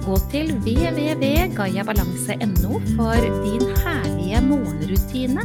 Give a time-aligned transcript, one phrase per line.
[0.00, 5.42] Gå til www.gayabalanse.no for din herlige morgenrutine.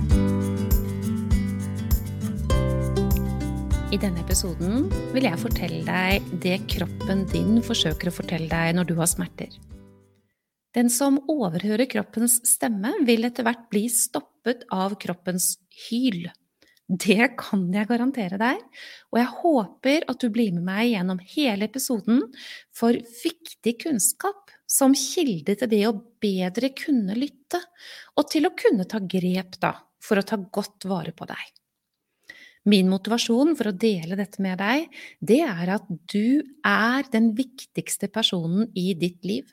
[3.91, 8.86] I denne episoden vil jeg fortelle deg det kroppen din forsøker å fortelle deg når
[8.90, 9.52] du har smerter.
[10.76, 15.46] Den som overhører kroppens stemme, vil etter hvert bli stoppet av kroppens
[15.85, 16.32] hyl.
[16.86, 18.60] Det kan jeg garantere deg,
[19.10, 22.20] og jeg håper at du blir med meg gjennom hele episoden
[22.76, 27.62] for viktig kunnskap som kilde til det å bedre kunne lytte,
[28.18, 31.44] og til å kunne ta grep da, for å ta godt vare på deg.
[32.70, 34.86] Min motivasjon for å dele dette med deg,
[35.22, 39.49] det er at du er den viktigste personen i ditt liv.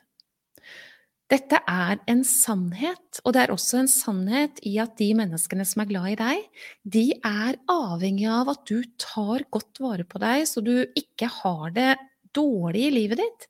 [1.33, 5.81] Dette er en sannhet, og det er også en sannhet i at de menneskene som
[5.81, 6.43] er glad i deg,
[6.85, 11.73] de er avhengig av at du tar godt vare på deg, så du ikke har
[11.73, 11.95] det
[12.37, 13.47] dårlig i livet ditt.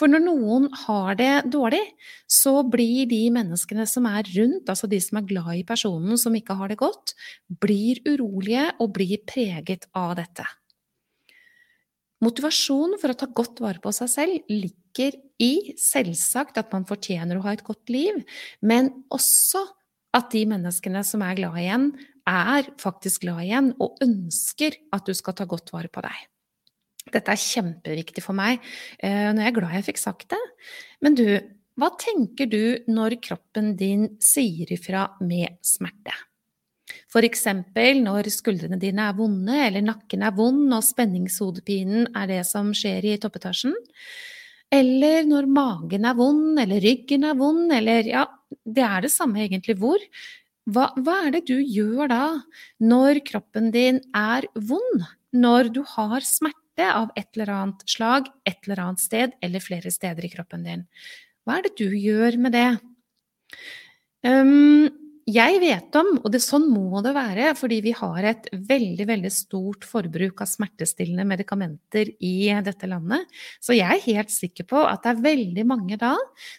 [0.00, 1.82] For når noen har det dårlig,
[2.26, 6.34] så blir de menneskene som er rundt, altså de som er glad i personen som
[6.34, 7.14] ikke har det godt,
[7.62, 10.48] blir urolige og blir preget av dette.
[12.20, 17.38] Motivasjonen for å ta godt vare på seg selv ligger i selvsagt at man fortjener
[17.38, 18.20] å ha et godt liv,
[18.60, 19.64] men også
[20.16, 21.86] at de menneskene som er glad igjen,
[22.28, 26.18] er faktisk glad igjen og ønsker at du skal ta godt vare på deg.
[27.10, 28.60] Dette er kjempeviktig for meg.
[29.00, 30.40] Eh, er jeg glad jeg fikk sagt det.
[31.02, 31.24] Men du,
[31.80, 36.14] hva tenker du når kroppen din sier ifra med smerte?
[37.20, 42.72] Eksempel når skuldrene dine er vonde, eller nakken er vond og spenningshodepinen er det som
[42.76, 43.74] skjer i toppetasjen.
[44.70, 48.26] Eller når magen er vond, eller ryggen er vond, eller ja,
[48.64, 49.98] det er det samme egentlig hvor.
[50.70, 52.24] Hva, hva er det du gjør da,
[52.78, 55.08] når kroppen din er vond?
[55.34, 59.90] Når du har smerte av et eller annet slag, et eller annet sted, eller flere
[59.90, 60.86] steder i kroppen din?
[61.42, 62.70] Hva er det du gjør med det?
[64.22, 64.86] Um,
[65.30, 69.32] jeg vet om, og det, sånn må det være, fordi vi har et veldig veldig
[69.32, 73.26] stort forbruk av smertestillende medikamenter i dette landet.
[73.62, 76.14] Så jeg er helt sikker på at det er veldig mange da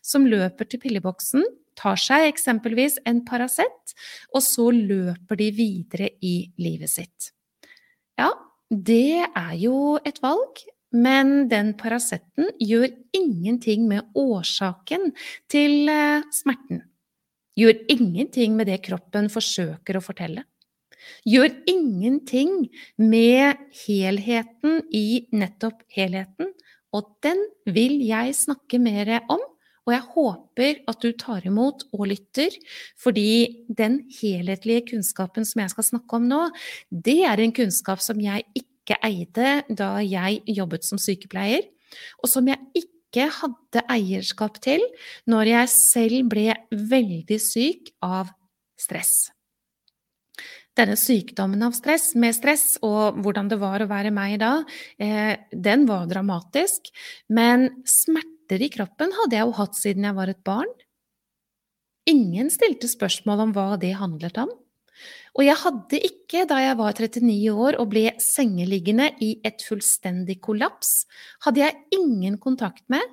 [0.05, 1.45] som løper til pilleboksen,
[1.79, 3.95] tar seg eksempelvis en Paracet,
[4.35, 7.31] og så løper de videre i livet sitt.
[8.19, 8.29] Ja,
[8.69, 10.63] det er jo et valg.
[10.91, 15.13] Men den Paraceten gjør ingenting med årsaken
[15.47, 16.81] til eh, smerten
[17.59, 20.45] gjør ingenting med det kroppen forsøker å fortelle.
[21.27, 22.67] Gjør ingenting
[23.01, 26.51] med helheten i nettopp helheten,
[26.93, 29.41] og den vil jeg snakke mer om.
[29.87, 32.53] Og jeg håper at du tar imot og lytter,
[33.01, 36.41] fordi den helhetlige kunnskapen som jeg skal snakke om nå,
[36.93, 41.65] det er en kunnskap som jeg ikke eide da jeg jobbet som sykepleier,
[42.21, 44.83] og som jeg ikke ikke hadde eierskap til
[45.29, 48.31] når jeg selv ble veldig syk av
[48.79, 49.29] stress.
[50.71, 54.63] Denne sykdommen av stress, med stress, og hvordan det var å være meg da,
[54.97, 56.87] eh, den var dramatisk.
[57.27, 60.71] Men smerter i kroppen hadde jeg jo hatt siden jeg var et barn.
[62.07, 64.49] Ingen stilte spørsmål om hva det handlet om.
[65.37, 70.41] Og jeg hadde ikke, da jeg var 39 år og ble sengeliggende i et fullstendig
[70.43, 71.05] kollaps,
[71.45, 73.03] hadde jeg ingen kontakt med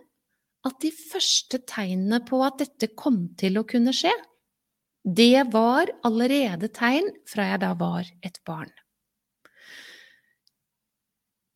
[0.67, 4.13] at de første tegnene på at dette kom til å kunne skje,
[5.09, 8.73] det var allerede tegn fra jeg da var et barn.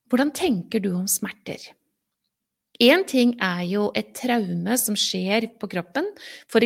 [0.08, 1.72] Hvordan tenker du om smerter?
[2.82, 6.08] Én ting er jo et traume som skjer på kroppen,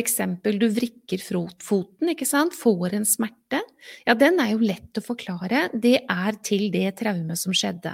[0.01, 3.59] eksempel du vrikker foten, ikke sant, får en smerte.
[4.07, 7.93] Ja, den er jo lett å forklare, det er til det traumet som skjedde.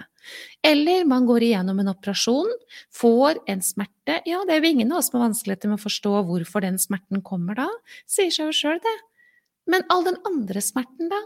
[0.63, 2.47] Eller man går igjennom en operasjon,
[2.95, 4.21] får en smerte.
[4.23, 6.79] Ja, det er jo ingen av oss som har vanskeligheter med å forstå hvorfor den
[6.79, 7.67] smerten kommer da,
[8.07, 8.97] sier seg jo sjøl det.
[9.67, 11.19] Men all den andre smerten, da?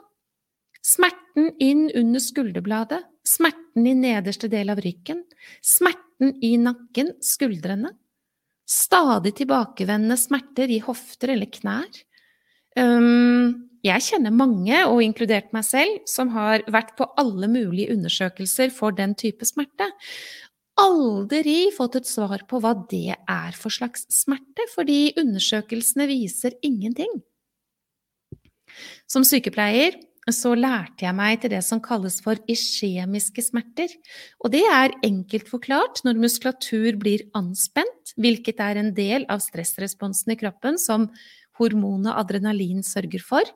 [0.81, 5.25] Smerten inn under skulderbladet, smerten i nederste del av ryggen,
[5.61, 7.91] smerten smerten i nakken, skuldrene.
[8.67, 11.87] Stadig tilbakevendende smerter i hofter eller knær.
[13.83, 18.91] Jeg kjenner mange, og inkludert meg selv, som har vært på alle mulige undersøkelser for
[18.91, 19.89] den type smerte.
[20.77, 27.23] Aldri fått et svar på hva det er for slags smerte, fordi undersøkelsene viser ingenting.
[29.07, 29.95] Som sykepleier
[30.33, 33.91] så lærte jeg meg til det som kalles for iskjemiske smerter.
[34.44, 40.35] Og det er enkelt forklart når muskulatur blir anspent, hvilket er en del av stressresponsen
[40.35, 41.07] i kroppen som
[41.57, 43.47] hormonet adrenalin sørger for,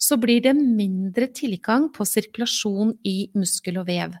[0.00, 4.14] så blir det mindre tilgang på sirkulasjon i muskel og vev.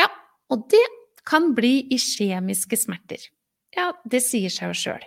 [0.00, 0.10] Ja,
[0.52, 0.84] og det
[1.28, 3.22] kan bli iskjemiske smerter.
[3.76, 5.06] Ja, det sier seg jo sjøl.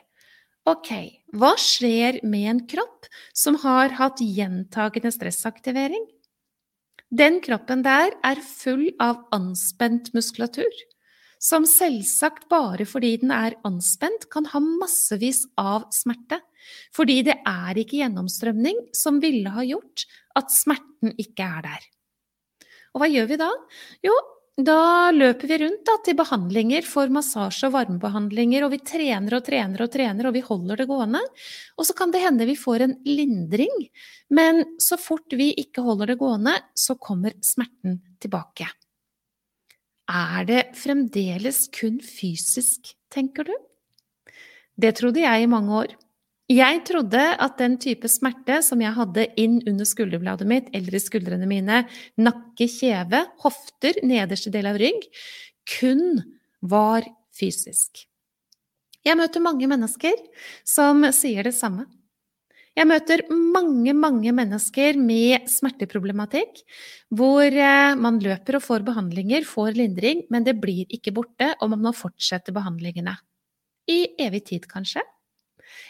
[0.70, 0.92] Ok,
[1.34, 6.04] hva skjer med en kropp som har hatt gjentagende stressaktivering?
[7.12, 10.72] Den kroppen der er full av anspent muskulatur,
[11.44, 16.40] som selvsagt bare fordi den er anspent, kan ha massevis av smerte.
[16.96, 20.06] Fordi det er ikke gjennomstrømning som ville ha gjort
[20.40, 21.90] at smerten ikke er der.
[22.94, 23.50] Og hva gjør vi da?
[24.08, 24.16] Jo,
[24.68, 29.46] da løper vi rundt da, til behandlinger for massasje og varmebehandlinger, og vi trener og
[29.46, 31.22] trener og trener, og vi holder det gående.
[31.78, 33.74] Og så kan det hende vi får en lindring,
[34.34, 38.70] men så fort vi ikke holder det gående, så kommer smerten tilbake.
[40.12, 43.54] Er det fremdeles kun fysisk, tenker du?
[44.82, 45.94] Det trodde jeg i mange år.
[46.52, 51.00] Jeg trodde at den type smerte som jeg hadde inn under skulderbladet mitt eller i
[51.00, 51.84] skuldrene mine,
[52.20, 55.06] nakke, kjeve, hofter, nederste del av rygg,
[55.78, 56.20] kun
[56.60, 57.08] var
[57.38, 58.04] fysisk.
[59.06, 60.18] Jeg møter mange mennesker
[60.68, 61.88] som sier det samme.
[62.76, 66.62] Jeg møter mange, mange mennesker med smerteproblematikk,
[67.12, 71.74] hvor eh, man løper og får behandlinger, får lindring, men det blir ikke borte, og
[71.74, 73.18] man må fortsette behandlingene.
[73.92, 75.04] I evig tid, kanskje.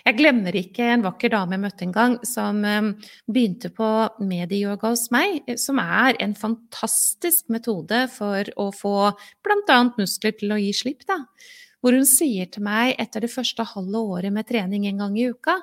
[0.05, 2.91] Jeg glemmer ikke en vakker dame jeg møtte en gang, som eh,
[3.29, 3.87] begynte på
[4.25, 8.95] medieyoga hos meg, eh, som er en fantastisk metode for å få
[9.45, 9.81] bl.a.
[9.97, 11.05] muskler til å gi slipp.
[11.09, 11.23] da
[11.81, 15.27] hvor hun sier til meg etter det første halve året med trening en gang i
[15.33, 15.57] uka,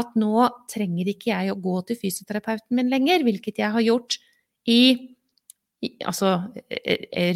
[0.00, 4.16] at nå trenger ikke jeg å gå til fysioterapeuten min lenger, hvilket jeg har gjort
[4.68, 4.80] i,
[6.08, 6.38] altså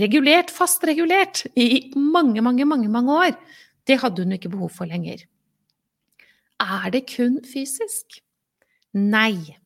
[0.00, 3.37] regulert, fast regulert, i mange, mange, mange, mange år.
[3.85, 5.26] Det hadde hun ikke behov for lenger.
[6.62, 8.20] Er det kun fysisk?
[8.94, 9.59] Nei.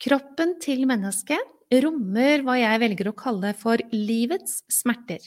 [0.00, 1.52] Kroppen til mennesket
[1.82, 5.20] rommer hva jeg velger å kalle for livets smerter.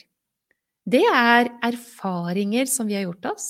[0.90, 3.48] Det er erfaringer som vi har gjort oss.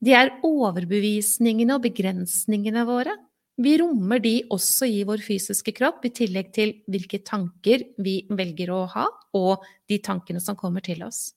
[0.00, 3.16] De er overbevisningene og begrensningene våre.
[3.60, 8.72] Vi rommer de også i vår fysiske kropp, i tillegg til hvilke tanker vi velger
[8.72, 9.04] å ha,
[9.36, 11.34] og de tankene som kommer til oss.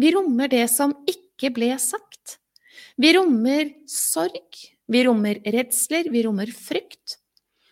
[0.00, 2.09] Vi rommer det som ikke ble sagt.
[3.00, 4.60] Vi rommer sorg,
[4.90, 7.18] vi rommer redsler, vi rommer frykt.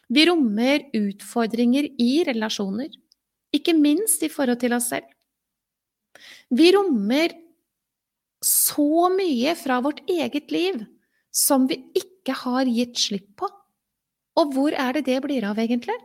[0.09, 2.89] Vi rommer utfordringer i relasjoner,
[3.53, 5.09] ikke minst i forhold til oss selv.
[6.49, 7.35] Vi rommer
[8.45, 10.81] så mye fra vårt eget liv
[11.35, 13.51] som vi ikke har gitt slipp på.
[14.39, 15.97] Og hvor er det det blir av, egentlig?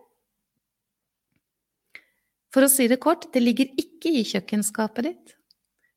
[2.54, 5.36] For å si det kort, det ligger ikke i kjøkkenskapet ditt.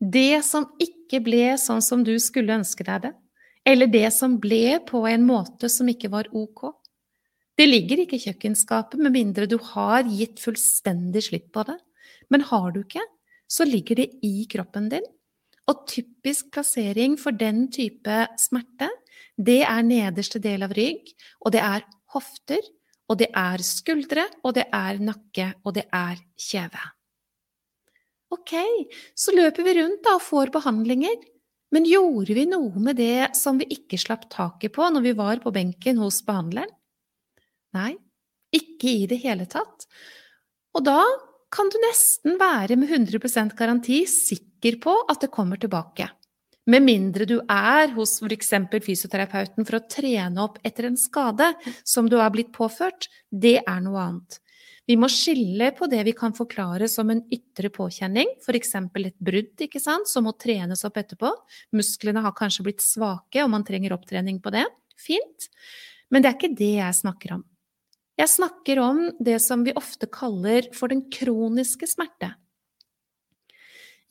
[0.07, 3.13] Det som ikke ble sånn som du skulle ønske deg det,
[3.67, 6.69] eller det som ble på en måte som ikke var ok.
[7.59, 11.79] Det ligger ikke i kjøkkenskapet med mindre du har gitt fullstendig slipp på det.
[12.31, 13.03] Men har du ikke,
[13.49, 15.07] så ligger det i kroppen din.
[15.67, 18.91] Og typisk plassering for den type smerte,
[19.37, 21.11] det er nederste del av rygg,
[21.43, 22.63] og det er hofter,
[23.11, 26.96] og det er skuldre, og det er nakke, og det er kjeve.
[28.35, 28.53] Ok,
[29.15, 31.17] så løper vi rundt da og får behandlinger.
[31.75, 35.43] Men gjorde vi noe med det som vi ikke slapp taket på når vi var
[35.43, 36.71] på benken hos behandleren?
[37.77, 37.95] Nei,
[38.55, 39.87] ikke i det hele tatt.
[40.77, 41.01] Og da
[41.53, 46.09] kan du nesten være med 100% garanti sikker på at det kommer tilbake.
[46.67, 48.51] Med mindre du er hos f.eks.
[48.83, 51.53] fysioterapeuten for å trene opp etter en skade
[51.87, 54.41] som du har blitt påført, det er noe annet.
[54.87, 58.75] Vi må skille på det vi kan forklare som en ytre påkjenning, f.eks.
[58.79, 61.33] et brudd ikke sant, som må trenes opp etterpå.
[61.75, 64.63] Musklene har kanskje blitt svake, og man trenger opptrening på det.
[64.95, 65.51] Fint.
[66.11, 67.45] Men det er ikke det jeg snakker om.
[68.17, 72.31] Jeg snakker om det som vi ofte kaller for den kroniske smerte.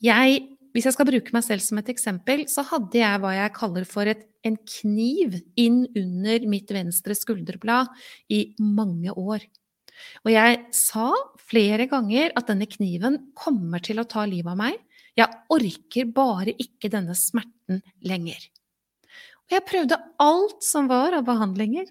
[0.04, 0.42] Jeg,
[0.76, 3.88] hvis jeg skal bruke meg selv som et eksempel, så hadde jeg hva jeg kaller
[3.88, 7.88] for et, en kniv inn under mitt venstre skulderblad
[8.30, 9.40] i mange år.
[10.24, 11.10] Og jeg sa
[11.46, 14.78] flere ganger at denne kniven kommer til å ta livet av meg.
[15.16, 18.40] Jeg orker bare ikke denne smerten lenger.
[19.46, 21.86] Og jeg prøvde alt som var av behandlinger.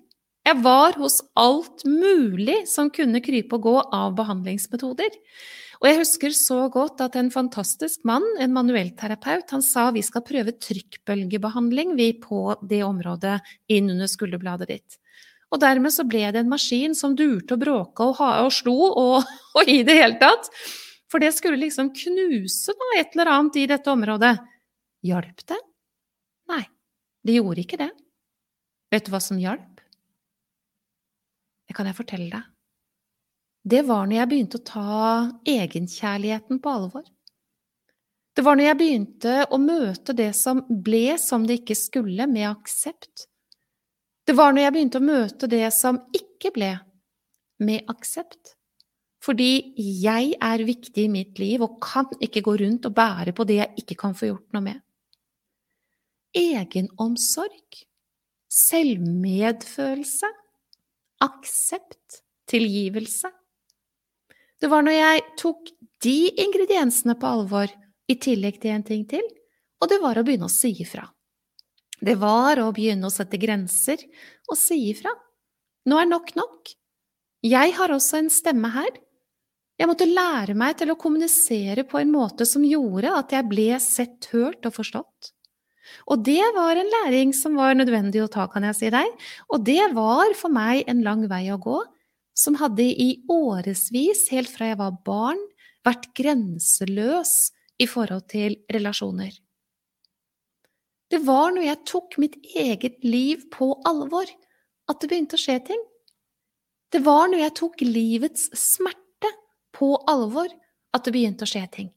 [0.46, 5.16] Jeg var hos alt mulig som kunne krype og gå av behandlingsmetoder.
[5.82, 10.24] Og jeg husker så godt at en fantastisk mann, en manuellterapeut, han sa vi skal
[10.28, 13.40] prøve trykkbølgebehandling vi på det området
[13.74, 15.00] inn under skulderbladet ditt.
[15.54, 19.30] Og dermed så ble det en maskin som durte og bråka og, og slo og,
[19.58, 20.50] og, i det hele tatt.
[21.12, 24.34] For det skulle liksom knuse da, et eller annet i dette området.
[25.06, 25.62] Hjalp det?
[26.52, 26.64] Nei,
[27.26, 27.92] det gjorde ikke det.
[28.94, 29.82] Vet du hva som hjalp?
[31.66, 32.52] Det kan jeg fortelle deg.
[33.66, 34.98] Det var når jeg begynte å ta
[35.50, 37.06] egenkjærligheten på alvor.
[38.36, 42.50] Det var når jeg begynte å møte det som ble som det ikke skulle, med
[42.50, 43.26] aksept.
[44.26, 46.72] Det var når jeg begynte å møte det som ikke ble,
[47.62, 48.56] med aksept.
[49.24, 53.46] Fordi jeg er viktig i mitt liv og kan ikke gå rundt og bære på
[53.48, 54.82] det jeg ikke kan få gjort noe med.
[56.36, 57.80] Egenomsorg,
[58.52, 60.30] selvmedfølelse,
[61.26, 63.32] aksept, tilgivelse.
[64.62, 65.74] Det var når jeg tok
[66.06, 67.72] de ingrediensene på alvor
[68.12, 69.26] i tillegg til en ting til,
[69.82, 71.08] og det var å begynne å si ifra.
[72.04, 74.02] Det var å begynne å sette grenser
[74.50, 75.14] og si ifra.
[75.86, 76.74] Nå er nok nok.
[77.46, 78.92] Jeg har også en stemme her.
[79.76, 83.68] Jeg måtte lære meg til å kommunisere på en måte som gjorde at jeg ble
[83.84, 85.32] sett, hørt og forstått.
[86.10, 89.12] Og det var en læring som var nødvendig å ta, kan jeg si deg,
[89.52, 91.82] og det var for meg en lang vei å gå,
[92.36, 95.40] som hadde i årevis, helt fra jeg var barn,
[95.86, 97.36] vært grenseløs
[97.80, 99.36] i forhold til relasjoner.
[101.12, 104.30] Det var når jeg tok mitt eget liv på alvor,
[104.90, 105.84] at det begynte å skje ting.
[106.94, 109.32] Det var når jeg tok livets smerte
[109.76, 110.50] på alvor,
[110.96, 111.92] at det begynte å skje ting.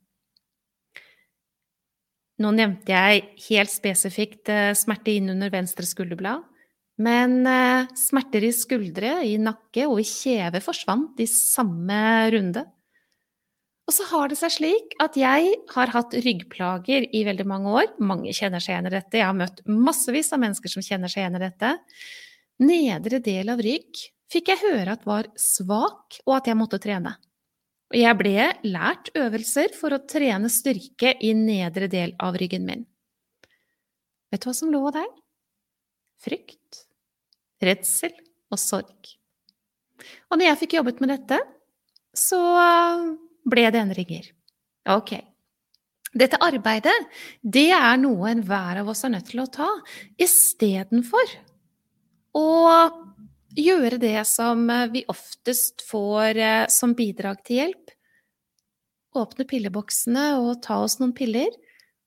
[2.39, 6.45] Nå nevnte jeg helt spesifikt eh, smerte innunder venstre skulderblad,
[7.03, 11.99] men eh, smerter i skuldre, i nakke og i kjeve forsvant i samme
[12.35, 12.63] runde.
[13.89, 17.87] Og så har det seg slik at jeg har hatt ryggplager i veldig mange år.
[18.05, 19.17] Mange kjenner seg igjen i dette.
[19.17, 21.71] Jeg har møtt massevis av mennesker som kjenner seg igjen i dette.
[22.69, 27.15] Nedre del av rygg fikk jeg høre at var svak, og at jeg måtte trene.
[27.89, 32.85] Og jeg ble lært øvelser for å trene styrke i nedre del av ryggen min.
[34.29, 35.09] Vet du hva som lå der?
[36.21, 36.83] Frykt,
[37.65, 38.13] redsel
[38.53, 39.15] og sorg.
[40.29, 41.41] Og når jeg fikk jobbet med dette,
[42.13, 42.43] så
[43.47, 44.31] ble det endringer.
[44.89, 45.19] Ok.
[46.19, 46.95] Dette arbeidet,
[47.43, 49.69] det er noe enhver av oss er nødt til å ta,
[50.17, 51.35] istedenfor
[52.39, 52.47] å
[53.59, 57.93] gjøre det som vi oftest får eh, som bidrag til hjelp.
[59.19, 61.53] Åpne pilleboksene og ta oss noen piller,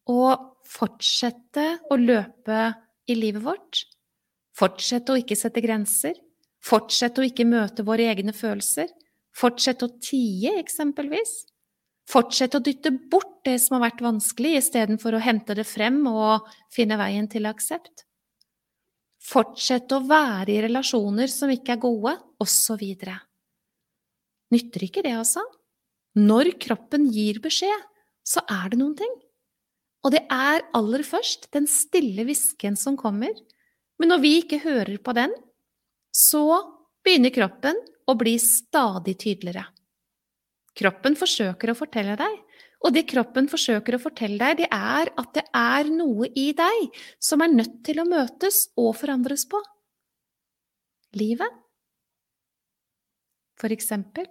[0.09, 2.71] og fortsette å løpe
[3.09, 3.85] i livet vårt.
[4.57, 6.17] Fortsette å ikke sette grenser.
[6.61, 8.89] Fortsette å ikke møte våre egne følelser.
[9.37, 11.45] Fortsette å tie, eksempelvis.
[12.11, 16.49] Fortsett å dytte bort det som har vært vanskelig, istedenfor å hente det frem og
[16.73, 18.05] finne veien til aksept.
[19.21, 22.83] Fortsett å være i relasjoner som ikke er gode, osv.
[24.51, 25.43] Nytter ikke det, altså?
[26.17, 27.85] Når kroppen gir beskjed,
[28.27, 29.13] så er det noen ting.
[30.01, 33.31] Og det er aller først den stille hvisken som kommer.
[34.01, 35.33] Men når vi ikke hører på den,
[36.11, 36.43] så
[37.05, 37.77] begynner kroppen
[38.11, 39.65] å bli stadig tydeligere.
[40.77, 42.37] Kroppen forsøker å fortelle deg,
[42.81, 47.01] og det kroppen forsøker å fortelle deg, det er at det er noe i deg
[47.21, 49.59] som er nødt til å møtes og forandres på.
[51.19, 51.59] Livet.
[53.59, 54.25] For eksempel.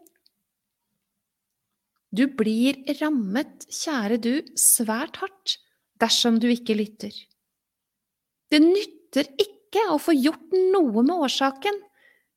[2.10, 5.60] Du blir rammet, kjære du, svært hardt
[6.02, 7.14] dersom du ikke lytter.
[8.50, 11.78] Det nytter ikke å få gjort noe med årsaken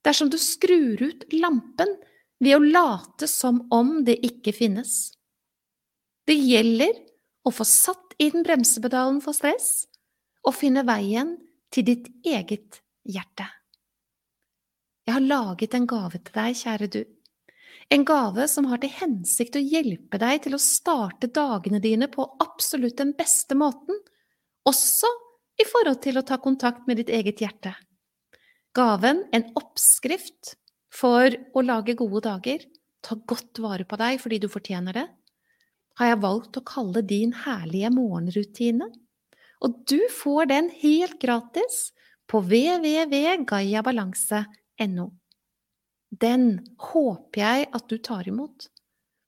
[0.03, 1.95] dersom du skrur ut lampen
[2.43, 5.13] ved å late som om det ikke finnes.
[6.27, 6.93] Det gjelder
[7.43, 9.87] å få satt inn bremsepedalen for stress
[10.43, 11.35] og finne veien
[11.73, 13.47] til ditt eget hjerte.
[15.03, 17.01] Jeg har laget en gave til deg, kjære du.
[17.91, 22.23] En gave som har til hensikt å hjelpe deg til å starte dagene dine på
[22.43, 23.97] absolutt den beste måten,
[24.63, 25.09] også
[25.59, 27.73] i forhold til å ta kontakt med ditt eget hjerte.
[28.73, 30.55] Gaven, en oppskrift
[30.93, 32.59] for å lage gode dager,
[33.05, 35.07] ta godt vare på deg fordi du fortjener det,
[35.99, 38.87] har jeg valgt å kalle din herlige morgenrutine.
[39.63, 41.93] Og du får den helt gratis
[42.25, 45.11] på www.gaiabalanse.no.
[46.09, 46.59] Den
[46.93, 48.69] håper jeg at du tar imot,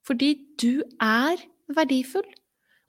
[0.05, 1.37] fordi du er
[1.69, 2.35] verdifull.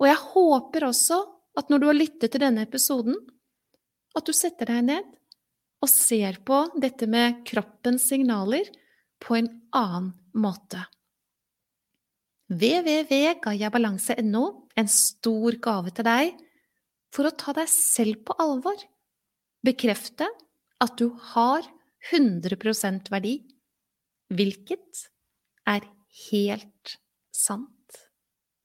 [0.01, 1.19] Og jeg håper også
[1.57, 3.17] at når du har lyttet til denne episoden,
[4.17, 5.05] at du setter deg ned
[5.83, 8.65] og ser på dette med kroppens signaler
[9.23, 10.87] på en annen måte.
[12.53, 14.45] www.gayabalanse.no,
[14.77, 16.35] en stor gave til deg
[17.15, 18.77] for å ta deg selv på alvor.
[19.67, 20.27] Bekrefte
[20.83, 21.63] at du har
[22.13, 23.41] 100% verdi,
[24.31, 25.11] hvilket
[25.67, 25.83] er
[26.31, 26.99] helt
[27.35, 27.76] sant.